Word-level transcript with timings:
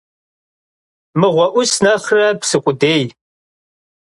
Мыгъуэ 1.19 1.47
Ӏус 1.53 1.71
нэхърэ 1.83 2.27
псы 2.39 2.57
къудей. 2.63 3.03